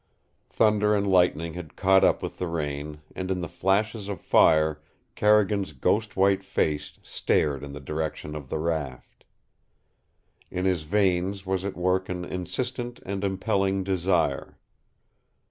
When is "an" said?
12.09-12.25